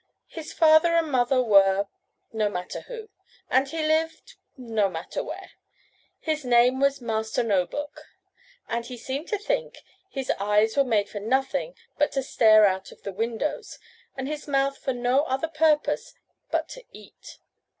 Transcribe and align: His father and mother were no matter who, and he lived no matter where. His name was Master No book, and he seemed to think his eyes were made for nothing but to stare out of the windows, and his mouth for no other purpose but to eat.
His 0.29 0.51
father 0.51 0.95
and 0.95 1.11
mother 1.11 1.43
were 1.43 1.85
no 2.33 2.49
matter 2.49 2.81
who, 2.81 3.09
and 3.51 3.67
he 3.67 3.85
lived 3.85 4.33
no 4.57 4.89
matter 4.89 5.23
where. 5.23 5.51
His 6.19 6.43
name 6.43 6.79
was 6.79 7.01
Master 7.01 7.43
No 7.43 7.67
book, 7.67 8.01
and 8.67 8.83
he 8.83 8.97
seemed 8.97 9.27
to 9.27 9.37
think 9.37 9.83
his 10.09 10.31
eyes 10.39 10.75
were 10.75 10.83
made 10.83 11.07
for 11.07 11.19
nothing 11.19 11.75
but 11.99 12.11
to 12.13 12.23
stare 12.23 12.65
out 12.65 12.91
of 12.91 13.03
the 13.03 13.13
windows, 13.13 13.77
and 14.17 14.27
his 14.27 14.47
mouth 14.47 14.75
for 14.79 14.91
no 14.91 15.21
other 15.25 15.47
purpose 15.47 16.15
but 16.49 16.67
to 16.69 16.83
eat. 16.91 17.37